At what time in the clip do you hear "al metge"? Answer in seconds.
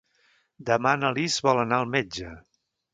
1.81-2.37